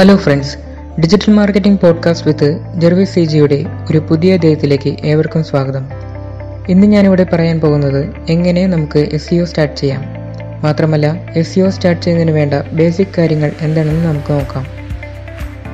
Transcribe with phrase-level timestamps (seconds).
[0.00, 0.58] Hello friends
[1.00, 5.88] digital marketing podcast with Jervis C ജിയുടെ ഒരു പുതിയ അധ്യായത്തിലേക്ക് ഏവർക്കും സ്വാഗതം.
[6.68, 10.02] ഇന്ന് ഞാനിവിടെ പറയാൻ പോകുന്നത് എങ്ങനെ നമുക്ക് എസ് സിഒ സ്റ്റാർട്ട് ചെയ്യാം.
[10.62, 14.66] മാത്രമല്ല എസ് സിഒ സ്റ്റാർട്ട് ചെയ്യുന്നതിന് വേണ്ട ബേസിക് കാര്യങ്ങൾ എന്താണെന്ന് നമുക്ക് നോക്കാം.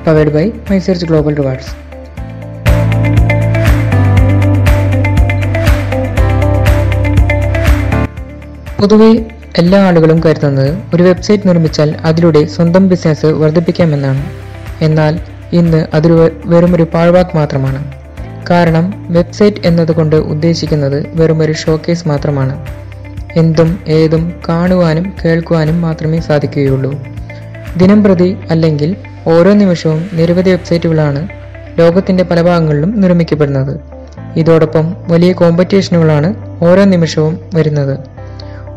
[0.07, 1.85] Powered by my search global rewards
[8.81, 14.23] പൊതുവെ എല്ലാ ആളുകളും കരുതുന്നത് ഒരു വെബ്സൈറ്റ് നിർമ്മിച്ചാൽ അതിലൂടെ സ്വന്തം ബിസിനസ് വർദ്ധിപ്പിക്കാമെന്നാണ്.
[14.81, 15.19] എന്നാൽ
[15.53, 17.91] ഇന്ന് അതൊരു വെറുമൊരു പാഴ്വാക്ക് മാത്രമാണ്.
[18.49, 22.65] കാരണം വെബ്സൈറ്റ് എന്നതുകൊണ്ട് ഉദ്ദേശിക്കുന്നത് വെറുമൊരു ഷോക്കേസ് മാത്രമാണ്.
[23.35, 26.91] എന്തും ഏതും കാണുവാനും കേൾക്കുവാനും മാത്രമേ സാധിക്കുകയുള്ളൂ.
[27.77, 28.95] ദിനം പ്രതി അല്ലെങ്കിൽ
[29.27, 31.27] ഓരോ നിമിഷവും നിരവധി വെബ്സൈറ്റുകളാണ്
[31.79, 33.79] ലോകത്തിന്റെ പല ഭാഗങ്ങളിലും നിർമ്മിക്കപ്പെടുന്നത്.
[34.35, 38.14] ഇതോടൊപ്പം വലിയ കോമ്പറ്റീഷനുകളാണ് ഓരോ നിമിഷവും വരുന്നത്.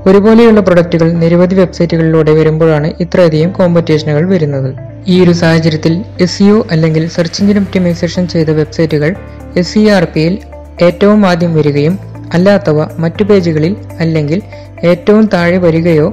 [0.08, 4.68] ഒരുപോലെയുള്ള പ്രൊഡക്റ്റുകൾ നിരവധി വെബ്സൈറ്റുകളിലൂടെ വരുമ്പോഴാണ് ഇത്രയധികം കോമ്പറ്റീഷനുകൾ വരുന്നത്.
[5.08, 9.14] ഈ ഒരു സാഹചര്യത്തിൽ എസ് അല്ലെങ്കിൽ സെർച്ച് എഞ്ചിൻ ഒപ്റ്റിമൈസേഷൻ ചെയ്ത വെബ്സൈറ്റുകൾ
[9.56, 10.38] എസ് സി ആർ പിയിൽ
[10.82, 11.98] ഏറ്റവും ആദ്യം വരികയും
[12.32, 14.42] അല്ലാത്തവ മറ്റു പേജുകളിൽ അല്ലെങ്കിൽ
[14.84, 16.08] ഏറ്റവും താഴെ വരികയോ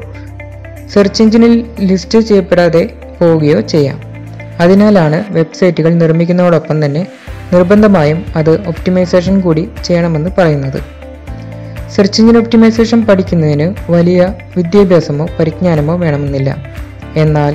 [0.94, 2.84] സെർച്ച് എഞ്ചിനിൽ ലിസ്റ്റ് ചെയ്യപ്പെടാതെ
[3.20, 3.98] പോവുകയോ ചെയ്യാം.
[4.60, 7.08] അതിനാലാണ് വെബ്സൈറ്റുകൾ നിർമ്മിക്കുന്നതോടൊപ്പം തന്നെ
[7.54, 10.80] നിർബന്ധമായും അത് ഒപ്റ്റിമൈസേഷൻ കൂടി ചെയ്യണമെന്ന് പറയുന്നത്.
[11.96, 16.50] സെർച്ച് എഞ്ചിൻ ഒപ്റ്റിമൈസേഷൻ പഠിക്കുന്നതിന് വലിയ വിദ്യാഭ്യാസമോ പരിജ്ഞാനമോ വേണമെന്നില്ല.
[17.16, 17.54] എന്നാൽ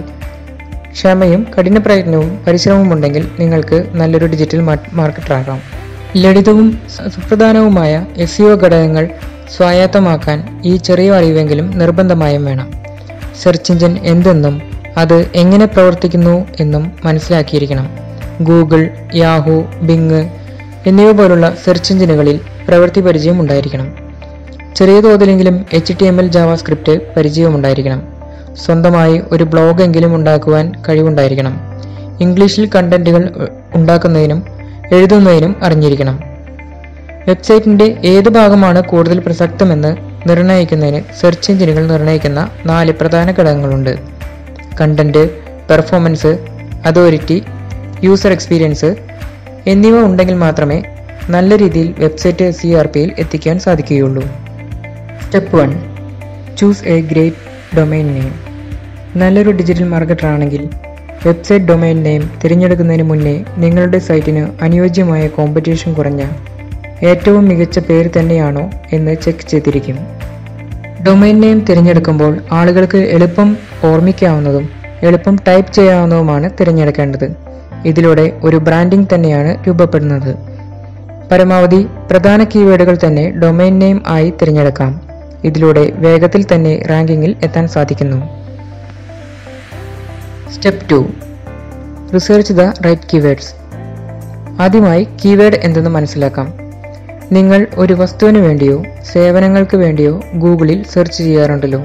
[0.92, 4.60] ക്ഷമയും കഠിന പ്രയത്നവും പരിശ്രമവും ഉണ്ടെങ്കിൽ നിങ്ങൾക്ക് നല്ലൊരു ഡിജിറ്റൽ
[4.92, 5.60] മാർക്കറ്റർ ആകാം
[6.16, 9.08] ലളിതവും സുപ്രധാനവുമായ എസ് സിഒ ഘടകങ്ങൾ
[9.56, 12.68] സ്വായത്തമാക്കാൻ ഈ ചെറിയ അറിവെങ്കിലും നിർബന്ധമായും വേണം.
[13.42, 14.62] സെർച്ച് എഞ്ചിൻ എന്തെന്നും
[14.96, 17.88] അത് എങ്ങനെ പ്രവർത്തിക്കുന്നു എന്നും മനസ്സിലാക്കിയിരിക്കണം.
[18.42, 20.22] ഗൂഗിൾ യാഹു ബിങ്
[20.86, 24.09] എന്നിവ പോലുള്ള സെർച്ച് എഞ്ചിനുകളിൽ പ്രവൃത്തി പരിചയം ഉണ്ടായിരിക്കണം.
[24.76, 28.02] ചെറിയ തോതിലെങ്കിലും H T M L JavaScript പരിചയമുണ്ടായിരിക്കണം.
[28.54, 31.60] സ്വന്തമായി ഒരു ബ്ലോഗ് എങ്കിലും ഉണ്ടാക്കുവാൻ കഴിവുണ്ടായിരിക്കണം.
[32.20, 33.30] ഇംഗ്ലീഷിൽ കണ്ടന്റുകൾ
[33.74, 34.44] ഉണ്ടാക്കുന്നതിനും
[34.92, 36.20] എഴുതുന്നതിനും അറിഞ്ഞിരിക്കണം.
[37.28, 39.96] വെബ്സൈറ്റിന്റെ ഏത് ഭാഗമാണ് കൂടുതൽ പ്രസക്തമെന്ന്
[40.28, 43.98] നിർണയിക്കുന്നതിന് സെർച്ച് എഞ്ചിനുകൾ നിർണയിക്കുന്ന നാല് പ്രധാന ഘടകങ്ങളുണ്ട്.
[44.80, 45.30] Content
[45.70, 46.38] performance
[46.86, 47.42] authority
[48.04, 48.96] user experience
[49.66, 50.82] എന്നിവ ഉണ്ടെങ്കിൽ മാത്രമേ
[51.30, 54.22] നല്ല രീതിയിൽ വെബ്സൈറ്റ് സി ആർ പിയിൽ എത്തിക്കാൻ സാധിക്കുകയുള്ളൂ.
[55.30, 55.72] Step one
[56.58, 58.32] choose a great domain name
[59.16, 60.68] നല്ലൊരു ഡിജിറ്റൽ മാർക്കറ്റർ ആണെങ്കിൽ
[61.26, 66.22] വെബ്സൈറ്റ് ഡൊമൈൻ നെയിം തിരഞ്ഞെടുക്കുന്നതിന് മുന്നേ നിങ്ങളുടെ സൈറ്റിന് അനുയോജ്യമായ കോമ്പറ്റീഷൻ കുറഞ്ഞ
[67.02, 69.98] ഏറ്റവും മികച്ച പേര് തന്നെയാണോ എന്ന് ചെക്ക് ചെയ്തിരിക്കും.
[71.06, 74.68] ഡൊമൈൻ നെയിം തിരഞ്ഞെടുക്കുമ്പോൾ ആളുകൾക്ക് എളുപ്പം ഓർമ്മിക്കാവുന്നതും
[75.02, 77.28] എളുപ്പം ടൈപ്പ് ചെയ്യാവുന്നതുമാണ് തിരഞ്ഞെടുക്കേണ്ടത്.
[77.84, 80.34] ഇതിലൂടെ ഒരു ബ്രാൻഡിംഗ് തന്നെയാണ് രൂപപ്പെടുന്നത്.
[81.32, 85.09] പരമാവധി പ്രധാന കീവേഡുകൾ തന്നെ ഡൊമൈൻ നെയിം ആയി തിരഞ്ഞെടുക്കാം.
[85.44, 88.26] ഇതിലൂടെ വേഗത്തിൽ തന്നെ റാങ്കിങ്ങിൽ എത്താൻ സാധിക്കുന്നു.
[90.50, 91.10] Step two
[92.14, 93.54] research the right keywords
[94.62, 96.54] ആദ്യമായി കീവേഡ് എന്തെന്ന് മനസ്സിലാക്കാം.
[97.32, 101.84] നിങ്ങൾ ഒരു വസ്തുവിന് വേണ്ടിയോ സേവനങ്ങൾക്ക് വേണ്ടിയോ ഗൂഗിളിൽ സെർച്ച് ചെയ്യാറുണ്ടല്ലോ.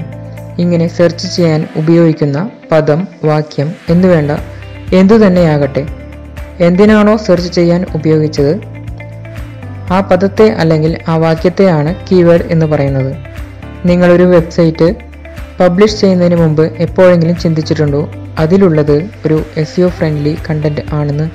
[0.58, 4.30] ഇങ്ങനെ സെർച്ച് ചെയ്യാൻ ഉപയോഗിക്കുന്ന പദം വാക്യം എന്നുവേണ്ട
[4.94, 5.86] എന്തുതന്നെയാകട്ടെ
[6.60, 8.60] എന്തിനാണോ സെർച്ച് ചെയ്യാൻ ഉപയോഗിച്ചത്?
[9.92, 13.35] ആ പദത്തെ അല്ലെങ്കിൽ ആ വാക്യത്തെയാണ് കീവേഡ് എന്ന് പറയുന്നത്.
[13.88, 14.94] നിങ്ങളൊരു വെബ്സൈറ്റ്
[15.60, 18.10] പബ്ലിഷ് ചെയ്യുന്നതിന് മുമ്പ് എപ്പോഴെങ്കിലും ചിന്തിച്ചിട്ടുണ്ടോ?
[18.38, 21.26] അതിലുള്ളത് ഒരു എസ് യു ഫ്രണ്ട്ലി കണ്ടന്റ് ആണെന്ന്.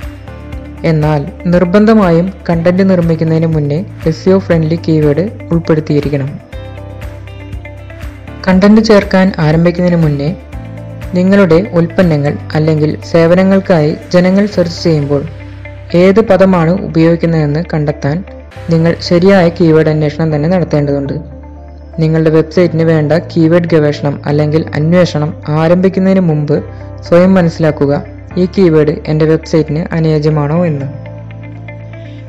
[0.85, 6.29] എന്നാൽ നിർബന്ധമായും കണ്ടന്റ് നിർമ്മിക്കുന്നതിന് മുന്നേ എസ് യു ഫ്രണ്ട്ലി കീവേഡ് ഉൾപ്പെടുത്തിയിരിക്കണം.
[8.47, 10.29] കണ്ടന്റ് ചേർക്കാൻ ആരംഭിക്കുന്നതിന് മുന്നേ
[11.13, 15.23] നിങ്ങളുടെ ഉൽപ്പന്നങ്ങൾ അല്ലെങ്കിൽ സേവനങ്ങൾക്കായി ജനങ്ങൾ സെർച്ച് ചെയ്യുമ്പോൾ
[15.95, 18.23] ഏത് പദമാണ് ഉപയോഗിക്കുന്നതെന്ന് കണ്ടെത്താൻ
[18.69, 21.40] നിങ്ങൾ ശരിയായ കീവേഡ് അന്വേഷണം തന്നെ നടത്തേണ്ടതുണ്ട്.
[21.99, 26.63] നിങ്ങളുടെ വെബ്സൈറ്റിന് വേണ്ട കീവേഡ് ഗവേഷണം അല്ലെങ്കിൽ അന്വേഷണം ആരംഭിക്കുന്നതിന് മുമ്പ്
[27.03, 27.93] സ്വയം മനസ്സിലാക്കുക
[28.37, 30.85] ഈ കീവേഡ് എന്റെ വെബ്സൈറ്റിന് അനുയോജ്യമാണോ എന്ന്.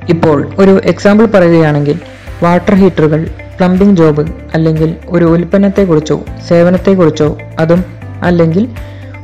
[0.08, 1.98] ഇപ്പോൾ ഒരു എക്സാമ്പിൾ പറയുകയാണെങ്കിൽ
[2.42, 3.26] വാട്ടർ ഹീറ്ററുകൾ
[3.58, 4.24] പ്ലംബിംഗ് ജോബ്
[4.54, 7.84] അല്ലെങ്കിൽ ഒരു ഉൽപ്പന്നത്തെക്കുറിച്ചോ സേവനത്തെക്കുറിച്ചോ അതും
[8.22, 8.68] അല്ലെങ്കിൽ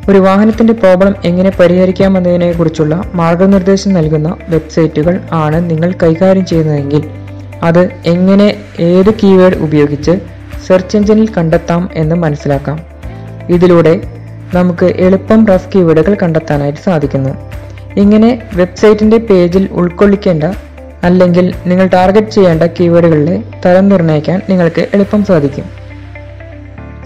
[0.08, 7.02] ഒരു വാഹനത്തിന്റെ പ്രോബ്ലം എങ്ങനെ പരിഹരിക്കാമെന്നതിനെക്കുറിച്ചുള്ള മാർഗനിർദ്ദേശം നൽകുന്ന വെബ്സൈറ്റുകൾ ആണ് നിങ്ങൾ കൈകാര്യം ചെയ്യുന്നതെങ്കിൽ
[7.62, 10.10] അത് എങ്ങനെ ഏത് കീവേഡ് ഉപയോഗിച്ച്
[10.66, 12.80] സെർച്ച് എഞ്ചിനിൽ കണ്ടെത്താം എന്ന് മനസ്സിലാക്കാം.
[13.48, 14.00] ഇതിലൂടെ
[14.54, 17.30] നമുക്ക് എളുപ്പം റഫ് കീവേഡുകൾ കണ്ടെത്താനായിട്ട് സാധിക്കുന്നു.
[17.96, 20.44] ഇങ്ങനെ വെബ്സൈറ്റിന്റെ പേജിൽ ഉൾക്കൊള്ളിക്കേണ്ട
[21.04, 25.64] അല്ലെങ്കിൽ നിങ്ങൾ ടാർഗറ്റ് ചെയ്യേണ്ട കീവേഡുകളുടെ തരം നിർണയിക്കാൻ നിങ്ങൾക്ക് എളുപ്പം സാധിക്കും.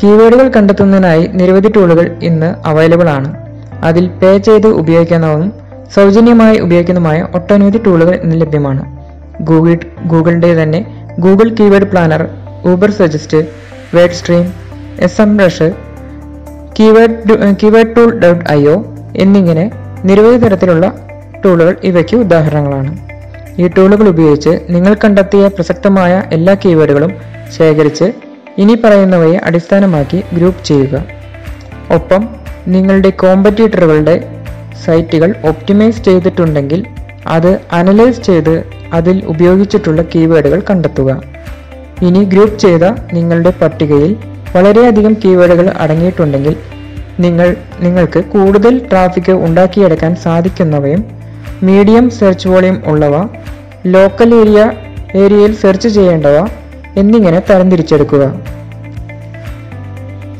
[0.03, 3.35] കീവേഡുകൾ കണ്ടെത്തുന്നതിനായി നിരവധി ടൂളുകൾ ഇന്ന് അവൈലബിൾ ആണ്.
[3.83, 5.53] അതിൽ പേ ചെയ്ത് ഉപയോഗിക്കാവുന്നതും
[5.95, 9.02] സൗജന്യമായി ഉപയോഗിക്കുന്നതുമായ ഒട്ടനവധി ടൂളുകൾ ഇന്ന് ലഭ്യമാണ്.
[9.41, 10.81] ഗൂഗിൾ ഗൂഗിളിന്റെ തന്നെ
[11.21, 12.29] Google keyword planner
[12.91, 13.37] Ubersuggest
[14.11, 14.53] WordStream
[15.01, 15.73] S M rush
[16.81, 18.85] keyword keyword tool dot I O
[19.17, 19.71] എന്നിങ്ങനെ
[20.05, 20.95] നിരവധി തരത്തിലുള്ള
[21.45, 22.99] ടൂളുകൾ ഇവയ്ക്ക് ഉദാഹരണങ്ങളാണ്.
[23.59, 27.13] ഈ ടൂളുകൾ ഉപയോഗിച്ച് നിങ്ങൾ കണ്ടെത്തിയ പ്രസക്തമായ എല്ലാ കീവേഡുകളും
[27.59, 28.13] ശേഖരിച്ച്
[28.59, 31.05] ഇനി പറയുന്നവയെ അടിസ്ഥാനമാക്കി ഗ്രൂപ്പ് ചെയ്യുക.
[31.91, 32.29] ഒപ്പം
[32.69, 34.29] നിങ്ങളുടെ കോമ്പറ്റീറ്ററുകളുടെ
[34.87, 36.85] സൈറ്റുകൾ ഒപ്റ്റിമൈസ് ചെയ്തിട്ടുണ്ടെങ്കിൽ
[37.27, 41.11] അത് അനലൈസ് ചെയ്ത് അതിൽ ഉപയോഗിച്ചിട്ടുള്ള കീവേഡുകൾ കണ്ടെത്തുക.
[42.07, 42.85] ഇനി ഗ്രൂപ്പ് ചെയ്ത
[43.17, 44.13] നിങ്ങളുടെ പട്ടികയിൽ
[44.57, 46.55] വളരെയധികം കീവേഡുകൾ അടങ്ങിയിട്ടുണ്ടെങ്കിൽ
[47.21, 47.49] നിങ്ങൾ
[47.85, 51.03] നിങ്ങൾക്ക് കൂടുതൽ ട്രാഫിക് ഉണ്ടാക്കിയെടുക്കാൻ സാധിക്കുന്നവയും
[51.63, 53.17] മീഡിയം സെർച്ച് വോളിയം ഉള്ളവ
[53.87, 54.61] ലോക്കൽ ഏരിയ
[55.23, 56.37] ഏരിയയിൽ സെർച്ച് ചെയ്യേണ്ടവ
[57.01, 58.25] എന്നിങ്ങനെ തരംതിരിച്ചെടുക്കുക.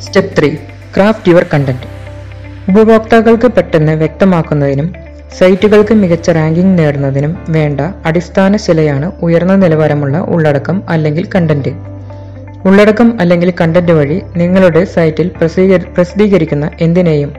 [0.05, 0.51] Step three
[0.97, 1.89] craft your content
[2.71, 4.89] ഉപഭോക്താക്കൾക്ക് പെട്ടെന്ന് വ്യക്തമാക്കുന്നതിനും
[5.39, 11.73] സൈറ്റുകൾക്ക് മികച്ച റാങ്കിംഗ് നേടുന്നതിനും വേണ്ട അടിസ്ഥാന ശിലയാണ് ഉയർന്ന നിലവാരമുള്ള ഉള്ളടക്കം അല്ലെങ്കിൽ കണ്ടന്റ്
[12.67, 15.29] ഉള്ളടക്കം അല്ലെങ്കിൽ കണ്ടന്റ് വഴി നിങ്ങളുടെ സൈറ്റിൽ
[15.97, 17.31] പ്രസിദ്ധീകരിക്കുന്ന എന്തിനേയും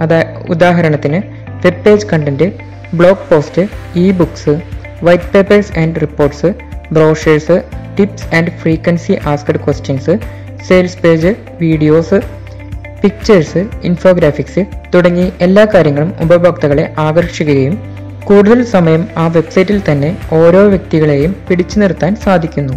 [0.00, 1.18] അതാ ഉദാഹരണത്തിന്
[1.64, 2.48] web page content
[2.92, 3.62] blog post
[3.96, 4.54] e books
[5.02, 6.50] white papers and reports
[6.92, 7.56] brochures
[7.98, 10.14] tips and frequency asked questions
[10.66, 11.30] sales page
[11.60, 12.18] videos
[13.04, 14.64] pictures infographics
[14.94, 17.78] തുടങ്ങി എല്ലാ കാര്യങ്ങളും ഉപഭോക്താക്കളെ ആകർഷിക്കുകയും
[18.24, 22.72] കൂടുതൽ സമയം ആ വെബ്സൈറ്റിൽ തന്നെ ഓരോ വ്യക്തികളെയും പിടിച്ചു നിർത്താൻ സാധിക്കുന്നു.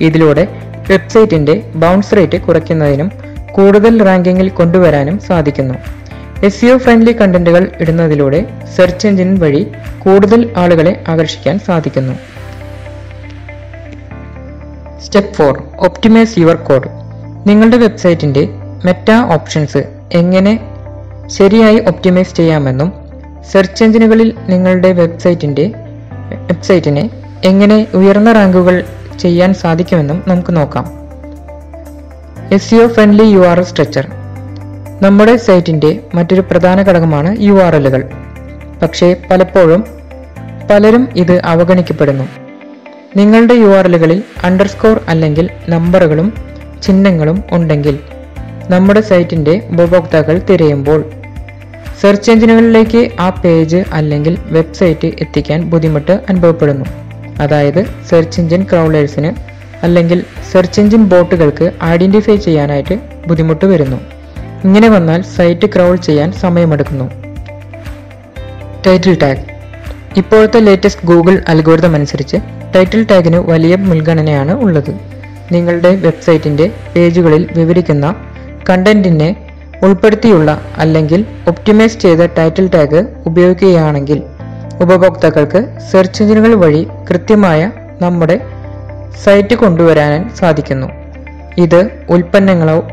[0.00, 0.48] ഇതിലൂടെ
[0.88, 3.12] വെബ്സൈറ്റിന്റെ ബൗൺസ് റേറ്റ് കുറയ്ക്കുന്നതിനും
[3.52, 5.74] കൂടുതൽ റാങ്കിങ്ങിൽ കൊണ്ടുവരാനും സാധിക്കുന്നു.
[6.44, 9.66] എസ് സിഒ ഫ്രണ്ട്ലി കണ്ടന്റുകൾ ഇടുന്നതിലൂടെ സെർച്ച് എഞ്ചിൻ വഴി
[9.98, 12.12] കൂടുതൽ ആളുകളെ ആകർഷിക്കാൻ സാധിക്കുന്നു.
[15.04, 16.88] Step four optimise your code
[17.48, 18.48] നിങ്ങളുടെ വെബ്സൈറ്റിന്റെ
[18.84, 20.60] മെറ്റ ഓപ്ഷൻസ് എങ്ങനെ
[21.26, 22.92] ശരിയായി ഒപ്റ്റിമൈസ് ചെയ്യാമെന്നും
[23.50, 25.72] സെർച്ച് എഞ്ചിനുകളിൽ നിങ്ങളുടെ വെബ്സൈറ്റിന്റെ
[26.50, 27.10] വെബ്സൈറ്റിനെ
[27.44, 28.84] എങ്ങനെ ഉയർന്ന റാങ്കുകൾ
[29.20, 30.86] ചെയ്യാൻ സാധിക്കുമെന്നും നമുക്ക് നോക്കാം.
[32.54, 34.08] S E O friendly U R structure.
[35.02, 38.08] നമ്മുടെ സൈറ്റിന്റെ മറ്റൊരു പ്രധാന ഘടകമാണ് യു ആർ എല്ലുകൾ.
[38.82, 39.84] പക്ഷേ പലപ്പോഴും
[40.70, 42.24] പലരും ഇത് അവഗണിക്കപ്പെടുന്നു.
[43.16, 46.32] നിങ്ങളുടെ യു ആർ എല്ലുകളിൽ അണ്ടർസ്കോർ അല്ലെങ്കിൽ നമ്പറുകളും
[46.82, 47.98] ചിഹ്നങ്ങളും ഉണ്ടെങ്കിൽ
[48.70, 51.04] നമ്മുടെ സൈറ്റിന്റെ ഉപഭോക്താക്കൾ തിരയുമ്പോൾ
[52.00, 56.84] സെർച്ച് എഞ്ചിനുകളിലേക്ക് ആ പേജ് അല്ലെങ്കിൽ വെബ്സൈറ്റ് എത്തിക്കാൻ ബുദ്ധിമുട്ട് അനുഭവപ്പെടുന്നു.
[57.40, 59.30] അതായത് സെർച്ച് എഞ്ചിൻ ക്രൗളേഴ്സിന്
[59.82, 63.96] അല്ലെങ്കിൽ സെർച്ച് എഞ്ചിൻ ബോട്ടുകൾക്ക് ഐഡന്റിഫൈ ചെയ്യാനായിട്ട് ബുദ്ധിമുട്ട് വരുന്നു.
[64.64, 67.10] ഇങ്ങനെ വന്നാൽ സൈറ്റ് ക്രൗൾ ചെയ്യാൻ സമയമെടുക്കുന്നു.
[68.86, 69.44] ടൈറ്റിൽ ടാഗ്
[70.16, 72.36] ഇപ്പോഴത്തെ ലേറ്റസ്റ്റ് ഗൂഗിൾ അൽഗോരിതം അനുസരിച്ച്
[72.74, 74.94] ടൈറ്റിൽ ടാഗിന് വലിയ മുൻഗണനയാണ് ഉള്ളത്.
[75.52, 78.14] നിങ്ങളുടെ വെബ്സൈറ്റിന്റെ പേജുകളിൽ വിവരിക്കുന്ന
[78.68, 79.36] കണ്ടന്റിനെ
[79.82, 84.22] ഉൾപ്പെടുത്തിയുള്ള അല്ലെങ്കിൽ ഒപ്റ്റിമൈസ് ചെയ്ത ടൈറ്റിൽ ടാഗ് ഉപയോഗിക്കുകയാണെങ്കിൽ
[84.82, 87.70] ഉപഭോക്താക്കൾക്ക് സെർച്ച് എഞ്ചിനുകൾ വഴി കൃത്യമായ
[88.02, 88.40] നമ്മുടെ
[89.24, 90.86] സൈറ്റ് കൊണ്ടുവരാൻ സാധിക്കുന്നു.
[91.58, 92.88] ഇത് ഉൽപ്പന്നങ്ങളോ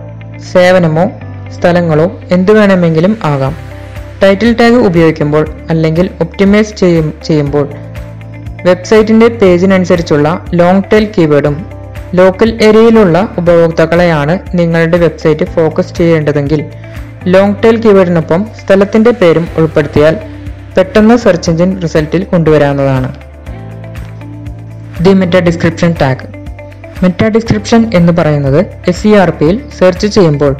[0.51, 1.11] സേവനമോ
[1.59, 3.55] സ്ഥലങ്ങളോ എന്തു വേണമെങ്കിലും ആകാം.
[4.23, 7.69] ടൈറ്റിൽ ടാഗ് ഉപയോഗിക്കുമ്പോൾ അല്ലെങ്കിൽ ഒപ്റ്റിമൈസ് ചെയ്യും ചെയ്യുമ്പോൾ
[8.65, 11.74] വെബ്സൈറ്റിന്റെ പേജിനനുസരിച്ചുള്ള ലോങ് ടെയിൽ കീവേഡും
[12.17, 16.63] ലോക്കൽ ഏരിയയിലുള്ള ഉപഭോക്താക്കളെയാണ് നിങ്ങളുടെ വെബ്സൈറ്റ് ഫോക്കസ് ചെയ്യേണ്ടതെങ്കിൽ
[17.27, 20.15] ലോങ് ടെയിൽ കീവേഡിനൊപ്പം സ്ഥലത്തിന്റെ പേരും ഉൾപ്പെടുത്തിയാൽ
[20.77, 23.15] പെട്ടെന്ന് സെർച്ച് എഞ്ചിൻ റിസൾട്ടിൽ കൊണ്ടുവരാവുന്നതാണ്.
[25.03, 26.25] The meta description tag.
[27.03, 30.55] Meta description എന്ന് പറയുന്നത് എസ് സി ആർ പിയിൽ സെർച്ച് ചെയ്യുമ്പോൾ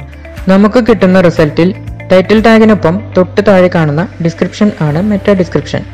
[0.48, 1.74] നമുക്ക് കിട്ടുന്ന റിസൾട്ടിൽ
[2.12, 5.84] ടൈറ്റിൽ ടാഗിനൊപ്പം തൊട്ട് താഴെ കാണുന്ന ഡിസ്ക്രിപ്ഷൻ ആണ് മെറ്റ ഡിസ്ക്രിപ്ഷൻ.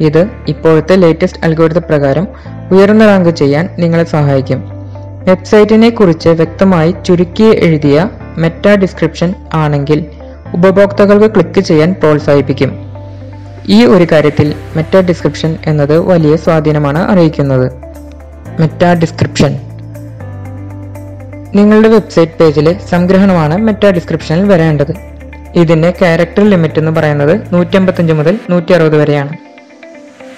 [0.00, 2.28] ഇത് ഇപ്പോഴത്തെ ലേറ്റസ്റ്റ് അൽഗോരിത പ്രകാരം
[2.70, 4.73] ഉയർന്ന റാങ്ക് ചെയ്യാൻ നിങ്ങളെ സഹായിക്കും.
[5.24, 10.06] വെബ്സൈറ്റിനെ കുറിച്ച് വ്യക്തമായി ചുരുക്കി എഴുതിയ മെറ്റ ഡിസ്ക്രിപ്ഷൻ ആണെങ്കിൽ
[10.54, 12.78] ഉപഭോക്താക്കൾക്ക് ക്ലിക്ക് ചെയ്യാൻ പ്രോത്സാഹിപ്പിക്കും.
[13.68, 17.72] ഈ ഒരു കാര്യത്തിൽ മെറ്റ ഡിസ്ക്രിപ്ഷൻ എന്നത് വലിയ സ്വാധീനമാണ് അറിയിക്കുന്നത്.
[18.60, 19.60] Meta description.
[21.54, 24.94] നിങ്ങളുടെ വെബ്സൈറ്റ് പേജിലെ സംഗ്രഹണമാണ് മെറ്റ ഡിസ്ക്രിപ്ഷനിൽ വരേണ്ടത്.
[25.54, 29.36] ഇതിന്റെ ക്യാരക്ടർ ലിമിറ്റ് എന്ന് പറയുന്നത് നൂറ്റമ്പത്തഞ്ച് മുതൽ നൂറ്റി അറുപത് വരെയാണ്.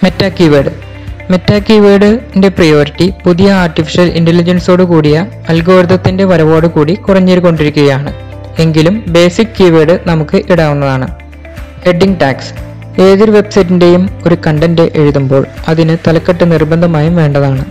[0.05, 0.86] Meta keyword.
[1.31, 8.13] മെറ്റ കീവേഡിന്റെ പ്രയോറിറ്റി പുതിയ ആർട്ടിഫിഷ്യൽ ഇന്റലിജൻസോട് കൂടിയ അൽഗോരിതത്തിന്റെ വരവോട് കൂടി കുറഞ്ഞുകൊണ്ടിരിക്കുകയാണ്
[8.59, 11.09] എങ്കിലും ബേസിക് കീവേഡ് നമുക്ക് ഇടാവുന്നതാണ്.
[11.87, 12.53] ഹെഡിംഗ് ടാക്സ്
[13.01, 17.65] ഏതൊരു വെബ്സൈറ്റിന്റെയും ഒരു കണ്ടന്റ് എഴുതുമ്പോൾ അതിന് തലക്കെട്ട് നിർബന്ധമായും വേണ്ടതാണ്.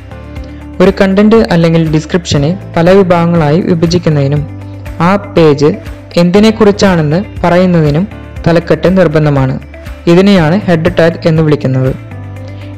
[0.81, 4.62] ഒരു കണ്ടന്റ് അല്ലെങ്കിൽ ഡിസ്ക്രിപ്ഷനെ പല വിഭാഗങ്ങളായി വിഭജിക്കുന്നതിനും
[5.01, 5.75] ആ പേജ്
[6.17, 8.07] എന്തിനെക്കുറിച്ചാണെന്ന് പറയുന്നതിനും
[8.47, 9.59] തലക്കെട്ട് നിർബന്ധമാണ്.
[10.07, 12.14] ഇതിനെയാണ് ഹെഡ് ടാഗ് എന്ന് വിളിക്കുന്നത്.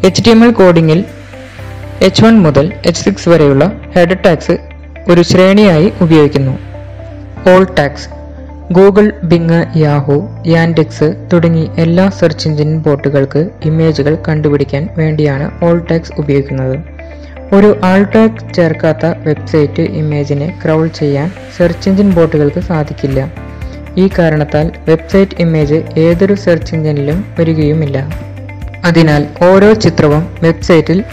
[0.06, 1.06] എച്ച് ടി എം എൽ കോഡിങ്ങിൽ
[2.02, 4.58] എച്ച് വൺ മുതൽ എച്ച് സിക്സ് വരെയുള്ള ഹെഡ് ടാഗ്സ്
[5.12, 6.58] ഒരു ശ്രേണിയായി ഉപയോഗിക്കുന്നു.
[7.50, 8.10] All tags
[8.74, 16.78] Google Bing Yahoo Yandex തുടങ്ങി എല്ലാ സെർച്ച് എഞ്ചിൻ ബോട്ടുകൾക്ക് ഇമേജുകൾ കണ്ടുപിടിക്കാൻ വേണ്ടിയാണ് ഓൾ ടാഗ്സ് ഉപയോഗിക്കുന്നത്.
[17.56, 23.32] ഒരു ആൾ ടാഗ് ചേർക്കാത്ത വെബ്സൈറ്റ് ഇമേജിനെ ക്രൗൾ ചെയ്യാൻ സെർച്ച് എഞ്ചിൻ ബോട്ടുകൾക്ക് സാധിക്കില്ല.
[23.98, 28.28] ഈ കാരണത്താൽ വെബ്സൈറ്റ് ഇമേജ് ഏതൊരു സെർച്ച് എഞ്ചിനിലും വരികയുമില്ല.
[28.86, 31.04] അതിനാൽ ഓരോ ചിത്രവും വെബ്സൈറ്റിൽ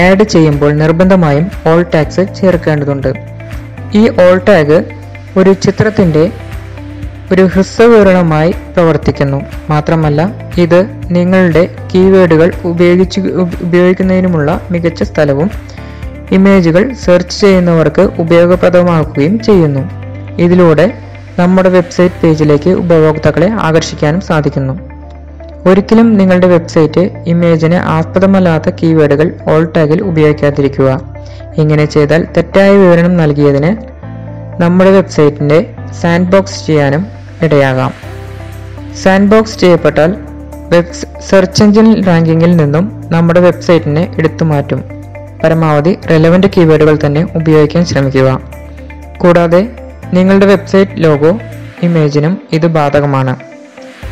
[0.00, 3.12] ആഡ് ചെയ്യുമ്പോൾ നിർബന്ധമായും ഓൾ ടാഗ്സ് ചേർക്കേണ്ടതുണ്ട്.
[3.94, 4.84] ഈ ഓൾ ടാഗ്
[5.38, 6.32] ഒരു ചിത്രത്തിന്റെ
[7.32, 9.40] ഒരു ഹ്രസ്വവിവരണമായി പ്രവർത്തിക്കുന്നു.
[9.70, 15.50] മാത്രമല്ല ഇത് നിങ്ങളുടെ കീവേഡുകൾ ഉപയോഗിച്ച് ഉപയോഗിക്കുന്നതിനുമുള്ള മികച്ച സ്ഥലവും
[16.32, 19.80] ഇമേജുകൾ സെർച്ച് ചെയ്യുന്നവർക്ക് ഉപയോഗപ്രദമാക്കുകയും ചെയ്യുന്നു.
[20.42, 20.92] ഇതിലൂടെ
[21.38, 24.87] നമ്മുടെ വെബ്സൈറ്റ് പേജിലേക്ക് ഉപഭോക്താക്കളെ ആകർഷിക്കാനും സാധിക്കുന്നു.
[25.68, 31.00] ഒരിക്കലും നിങ്ങളുടെ വെബ്സൈറ്റ് ഇമേജിന് ആസ്പദമല്ലാത്ത കീവേഡുകൾ ഓൾ ടാഗിൽ ഉപയോഗിക്കാതിരിക്കുക.
[31.56, 33.70] ഇങ്ങനെ ചെയ്താൽ തെറ്റായ വിവരണം നൽകിയതിന്
[34.62, 37.06] നമ്മുടെ വെബ്സൈറ്റിന്റെ സാൻഡ് ബോക്സ് ചെയ്യാനും
[37.42, 37.92] ഇടയാകാം.
[39.02, 40.16] സാൻഡ് ബോക്സ് ചെയ്യപ്പെട്ടാൽ
[40.68, 44.84] വെബ് സെർച്ച് എഞ്ചിൻ റാങ്കിങ്ങിൽ നിന്നും നമ്മുടെ വെബ്സൈറ്റിനെ എടുത്തു മാറ്റും.
[45.44, 48.40] പരമാവധി റെലവന്റ് കീവേഡുകൾ തന്നെ ഉപയോഗിക്കാൻ ശ്രമിക്കുക.
[49.18, 49.68] കൂടാതെ
[50.14, 51.38] നിങ്ങളുടെ വെബ്സൈറ്റ് ലോഗോ
[51.82, 53.36] ഇമേജിനും ഇത് ബാധകമാണ്.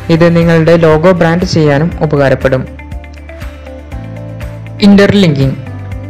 [0.09, 2.67] ഇത് നിങ്ങളുടെ ലോഗോ ബ്രാൻഡ് ചെയ്യാനും ഉപകാരപ്പെടും.
[4.81, 5.55] ഇന്റർലിങ്കിങ്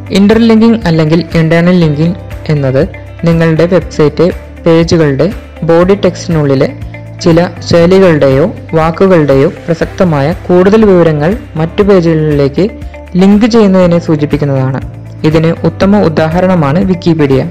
[0.10, 2.16] ഇന്റർലിങ്കിങ് അല്ലെങ്കിൽ ഇന്റേണൽ ലിങ്കിങ്
[2.50, 2.89] എന്നത്
[3.24, 4.32] നിങ്ങളുടെ വെബ്സൈറ്റ്
[4.66, 6.74] പേജുകളുടെ ബോഡി ടെക്സ്റ്റിനുള്ളിലെ
[7.22, 12.70] ചില ശൈലികളുടെയോ വാക്കുകളുടെയോ പ്രസക്തമായ കൂടുതൽ വിവരങ്ങൾ മറ്റു പേജുകളിലേക്ക്
[13.16, 14.82] ലിങ്ക് ചെയ്യുന്നതിനെ സൂചിപ്പിക്കുന്നതാണ്.
[15.24, 17.50] ഇതിന് ഉത്തമ ഉദാഹരണമാണ് വിക്കിപീഡിയ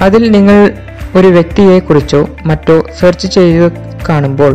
[0.00, 0.72] അതിൽ നിങ്ങൾ
[1.16, 3.72] ഒരു വ്യക്തിയെക്കുറിച്ചോ മറ്റോ സെർച്ച് ചെയ്ത്
[4.08, 4.52] കാണുമ്പോൾ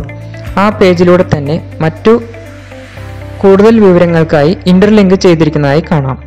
[0.58, 2.22] ആ പേജിലൂടെ തന്നെ മറ്റു
[3.38, 6.22] കൂടുതൽ വിവരങ്ങൾക്കായി ഇന്റർലിങ്ക് ചെയ്തിരിക്കുന്നതായി കാണാം.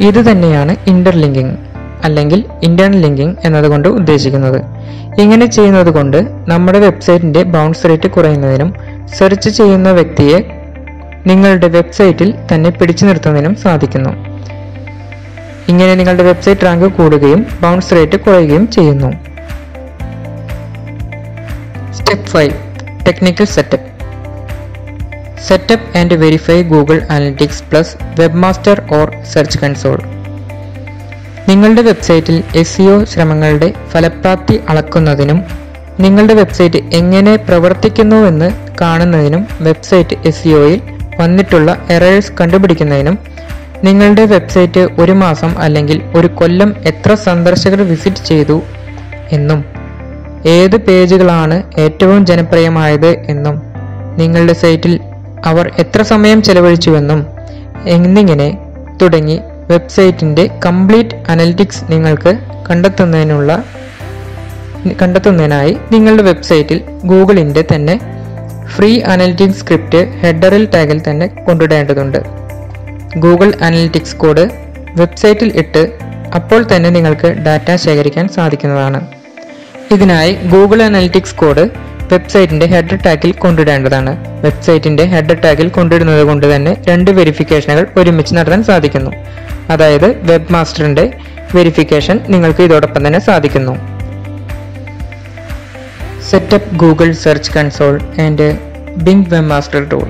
[0.00, 1.56] ഇത് തന്നെയാണ് ഇന്റർലിങ്കിങ്
[2.04, 4.62] അല്ലെങ്കിൽ ഇന്റേണൽ ലിങ്കിങ് എന്നതുകൊണ്ട് ഉദ്ദേശിക്കുന്നത്.
[5.20, 8.74] ഇങ്ങനെ ചെയ്യുന്നത് കൊണ്ട് നമ്മുടെ വെബ്സൈറ്റിന്റെ ബൗൺസ് റേറ്റ് കുറയുന്നതിനും
[9.06, 10.38] സെർച്ച് ചെയ്യുന്ന വ്യക്തിയെ
[11.26, 14.10] നിങ്ങളുടെ വെബ്സൈറ്റിൽ തന്നെ പിടിച്ചു നിർത്തുന്നതിനും സാധിക്കുന്നു.
[15.68, 19.12] ഇങ്ങനെ നിങ്ങളുടെ വെബ്സൈറ്റ് റാങ്ക് കൂടുകയും ബൗൺസ് റേറ്റ് കുറയുകയും ചെയ്യുന്നു.
[21.92, 22.71] Step five
[23.06, 23.88] technical setup
[25.48, 29.98] setup and verify Google Analytics plus webmaster or search console
[31.48, 35.42] നിങ്ങളുടെ വെബ്സൈറ്റിൽ എസ് ശ്രമങ്ങളുടെ ഫലപ്രാപ്തി അളക്കുന്നതിനും
[36.00, 40.80] നിങ്ങളുടെ വെബ്സൈറ്റ് എങ്ങനെ പ്രവർത്തിക്കുന്നുവെന്ന് കാണുന്നതിനും വെബ്സൈറ്റ് എസ് സിഒയിൽ
[41.16, 43.18] വന്നിട്ടുള്ള എറേഴ്സ് കണ്ടുപിടിക്കുന്നതിനും
[43.84, 48.62] നിങ്ങളുടെ വെബ്സൈറ്റ് ഒരു മാസം അല്ലെങ്കിൽ ഒരു കൊല്ലം എത്ര സന്ദർശകർ വിസിറ്റ് ചെയ്തു
[49.30, 49.64] എന്നും
[50.46, 53.62] ഏത് പേജുകളാണ് ഏറ്റവും ജനപ്രിയമായത് എന്നും
[54.18, 55.00] നിങ്ങളുടെ സൈറ്റിൽ
[55.44, 57.26] അവർ എത്ര സമയം ചെലവഴിച്ചുവെന്നും
[57.86, 58.58] എന്നിങ്ങനെ
[59.02, 62.38] തുടങ്ങി വെബ്സൈറ്റിന്റെ കംപ്ലീറ്റ് അനലിറ്റിക്സ് നിങ്ങൾക്ക്
[62.70, 63.64] കണ്ടെത്തുന്നതിനുള്ള
[64.98, 68.00] കണ്ടെത്തുന്നതിനായി നിങ്ങളുടെ വെബ്സൈറ്റിൽ ഗൂഗിളിന്റെ തന്നെ
[68.66, 72.20] ഫ്രീ അനലിറ്റിക്സ് സ്ക്രിപ്റ്റ് ഹെഡറിൽ ടാഗിൽ തന്നെ കൊണ്ടിടേണ്ടതുണ്ട്
[73.18, 74.50] ഗൂഗിൾ അനലിറ്റിക്സ് കോഡ്
[74.96, 75.92] വെബ്സൈറ്റിൽ ഇട്ട്
[76.34, 79.21] അപ്പോൾ തന്നെ നിങ്ങൾക്ക് ഡാറ്റ ശേഖരിക്കാൻ സാധിക്കുന്നതാണ്.
[79.94, 81.64] ഇതിനായി ഗൂഗിൾ അനലിറ്റിക്സ് കോഡ്
[82.12, 84.12] വെബ്സൈറ്റിന്റെ ഹെഡ് ടാഗിൽ കൊണ്ടിടേണ്ടതാണ്.
[84.44, 89.12] വെബ്സൈറ്റിന്റെ ഹെഡ് ടാഗിൽ കൊണ്ടിടുന്നത് കൊണ്ട് തന്നെ രണ്ട് വെരിഫിക്കേഷനുകൾ ഒരുമിച്ച് നടത്താൻ സാധിക്കുന്നു.
[89.70, 91.04] അതായത് വെബ് മാസ്റ്ററിന്റെ
[91.54, 93.74] വെരിഫിക്കേഷൻ നിങ്ങൾക്ക് ഇതോടൊപ്പം തന്നെ സാധിക്കുന്നു.
[96.30, 97.94] Setup Google search console
[98.24, 98.48] and
[99.06, 100.06] Bing webmaster tool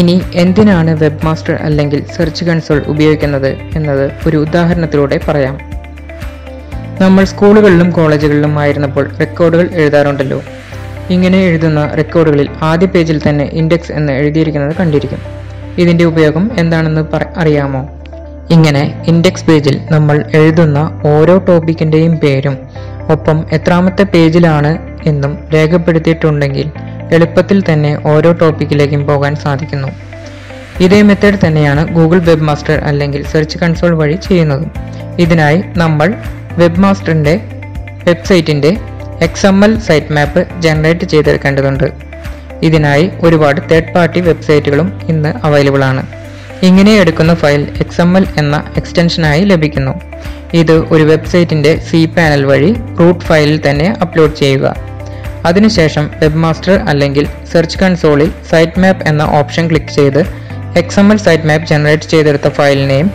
[0.00, 5.73] ഇനി എന്തിനാണ് വെബ് മാസ്റ്റർ അല്ലെങ്കിൽ സെർച്ച് കൺസോൾ ഉപയോഗിക്കുന്നത് എന്നത് ഒരു ഉദാഹരണത്തിലൂടെ പറയാം.
[7.00, 10.42] നമ്മൾ സ്കൂളുകളിലും കോളേജുകളിലും ആയിരുന്നപ്പോൾ റെക്കോർഡുകൾ എഴുതാറുണ്ടല്ലോ.
[11.10, 15.18] ഇങ്ങനെ എഴുതുന്ന റെക്കോർഡുകളിൽ ആദ്യ പേജിൽ തന്നെ ഇൻഡെക്സ് എന്ന് എഴുതിയിരിക്കുന്നത് കണ്ടിരിക്കും.
[15.78, 17.88] ഇതിന്റെ ഉപയോഗം എന്താണെന്ന് അറിയാമോ?
[18.50, 22.58] ഇങ്ങനെ ഇൻഡെക്സ് പേജിൽ നമ്മൾ എഴുതുന്ന ഓരോ ടോപ്പിക്കിന്റെയും പേരും
[23.12, 26.70] ഒപ്പം എത്രാമത്തെ പേജിലാണ് എന്നും രേഖപ്പെടുത്തിയിട്ടുണ്ടെങ്കിൽ
[27.12, 29.88] എളുപ്പത്തിൽ തന്നെ ഓരോ ടോപ്പിക്കിലേക്കും പോകാൻ സാധിക്കുന്നു.
[30.80, 34.70] ഇതേ മെത്തേഡ് തന്നെയാണ് ഗൂഗിൾ വെബ് മാസ്റ്റർ അല്ലെങ്കിൽ സെർച്ച് കൺസോൾ വഴി ചെയ്യുന്നതും.
[35.18, 36.14] ഇതിനായി നമ്മൾ
[36.58, 37.32] വെബ് മാസ്റ്ററിന്റെ
[38.08, 38.70] വെബ്സൈറ്റിന്റെ
[39.26, 39.72] X M L
[40.16, 41.86] sitemap generate ചെയ്തെടുക്കേണ്ടതുണ്ട്.
[42.66, 46.02] ഇതിനായി ഒരുപാട് തേർഡ് പാർട്ടി വെബ്സൈറ്റുകളും ഇന്ന് അവൈലബിൾ ആണ്.
[46.68, 49.94] ഇങ്ങനെ എടുക്കുന്ന ഫയൽ എക്സ് എം എൽ എന്ന എക്സ്റ്റൻഷനായി ലഭിക്കുന്നു.
[50.60, 52.70] ഇത് ഒരു വെബ്സൈറ്റിന്റെ സി പാനൽ വഴി
[53.00, 54.66] റൂട്ട് ഫയലിൽ തന്നെ അപ്ലോഡ് ചെയ്യുക.
[55.50, 60.22] അതിനുശേഷം വെബ് മാസ്റ്റർ അല്ലെങ്കിൽ സെർച്ച് കൺസോളിൽ സൈറ്റ് മാപ്പ് എന്ന ഓപ്ഷൻ ക്ലിക്ക് ചെയ്ത്
[60.80, 61.18] X M L
[61.50, 63.08] sitemap generate ചെയ്തെടുത്ത file name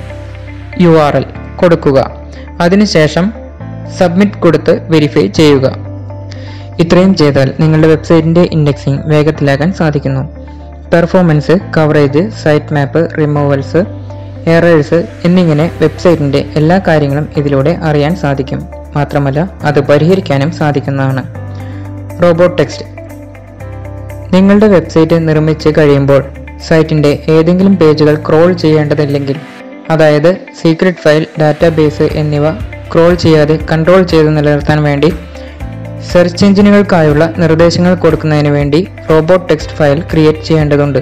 [0.86, 1.28] U R L
[1.62, 2.00] കൊടുക്കുക.
[2.62, 3.34] അതിനുശേഷം
[4.00, 5.76] സബ്മിറ്റ് കൊടുത്ത് വെരിഫൈ ചെയ്യുക.
[6.80, 10.22] ഇത്രയും ചെയ്താൽ നിങ്ങളുടെ വെബ്സൈറ്റിന്റെ ഇൻഡെക്സിംഗ് വേഗത്തിലാക്കാൻ സാധിക്കുന്നു.
[10.94, 12.30] Performance coverage
[12.74, 13.82] sitemap removals
[14.50, 18.66] errors എന്നിങ്ങനെ വെബ്സൈറ്റിന്റെ എല്ലാ കാര്യങ്ങളും ഇതിലൂടെ അറിയാൻ സാധിക്കും.
[18.96, 21.24] മാത്രമല്ല അത് പരിഹരിക്കാനും സാധിക്കുന്നതാണ്.
[22.24, 22.86] റോബോട്ട് ടെക്സ്റ്റ്
[24.34, 26.24] നിങ്ങളുടെ വെബ്സൈറ്റ് നിർമ്മിച്ച് കഴിയുമ്പോൾ
[26.68, 29.38] സൈറ്റിന്റെ ഏതെങ്കിലും പേജുകൾ ക്രോൾ ചെയ്യേണ്ടതില്ലെങ്കിൽ
[29.90, 32.52] അതായത് സീക്രട്ട് ഫയൽ ഡാറ്റാബേസ് എന്നിവ
[32.94, 35.14] ക്രോൾ ചെയ്യാതെ കൺട്രോൾ ചെയ്ത് നിലനിർത്താൻ വേണ്ടി
[36.12, 41.00] സെർച്ച് എഞ്ചിനുകൾക്കായുള്ള നിർദ്ദേശങ്ങൾ കൊടുക്കുന്നതിന് വേണ്ടി റോബോട്ട് ടെക്സ്റ്റ് ഫയൽ ക്രിയേറ്റ് ചെയ്യേണ്ടതുണ്ട്.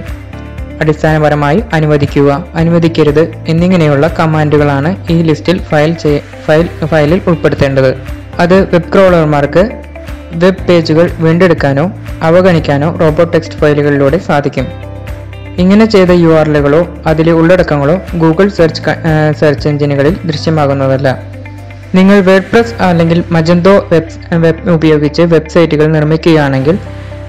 [0.81, 2.47] അടിസ്ഥാനപരമായി അനുവദിക്കുക.
[2.53, 5.93] അനുവദിക്കരുത് എന്നിങ്ങനെയുള്ള കമാൻഡുകളാണ് ഈ ലിസ്റ്റിൽ ഫയൽ
[6.45, 7.97] ഫയൽ ഫയലിൽ ഉൾപ്പെടുത്തേണ്ടത്.
[8.39, 9.63] അത് വെബ് ക്രോളർമാർക്ക്
[10.33, 11.91] വെബ് പേജുകൾ വീണ്ടെടുക്കാനോ
[12.21, 14.67] അവഗണിക്കാനോ റോബോട്ട് ടെക്സ്റ്റ് ഫയലുകളിലൂടെ സാധിക്കും.
[15.57, 18.81] ഇങ്ങനെ ചെയ്ത യു ആർ എല്ലുകളോ അതിലെ ഉള്ളടക്കങ്ങളോ ഗൂഗിൾ സെർച്ച്
[19.39, 21.23] സെർച്ച് എഞ്ചിനുകളിൽ ദൃശ്യമാകുന്നതല്ല.
[21.95, 26.77] നിങ്ങൾ വേഡ് പ്രസ് അല്ലെങ്കിൽ മജന്തോ വെബ് വെബ് ഉപയോഗിച്ച് വെബ്സൈറ്റുകൾ നിർമ്മിക്കുകയാണെങ്കിൽ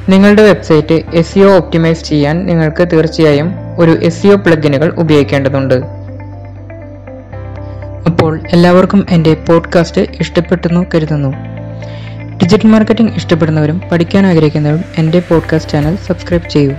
[0.08, 5.74] നിങ്ങളുടെ വെബ്സൈറ്റ് എസ് സിഒ ഒപ്റ്റിമൈസ് ചെയ്യാൻ നിങ്ങൾക്ക് തീർച്ചയായും ഒരു എസ് സിഒ പ്ലഗിനുകൾ ഉപയോഗിക്കേണ്ടതുണ്ട്.
[8.06, 11.28] അപ്പോൾ എല്ലാവർക്കും എന്റെ പോഡ്കാസ്റ്റ് ഇഷ്ടപ്പെട്ടെന്നു കരുതുന്നു.
[12.42, 16.72] ഡിജിറ്റൽ മാർക്കറ്റിംഗ് ഇഷ്ടപ്പെടുന്നവരും പഠിക്കാൻ ആഗ്രഹിക്കുന്നവരും എന്റെ പോഡ്കാസ്റ്റ് ചാനൽ സബ്സ്ക്രൈബ് ചെയ്യൂ.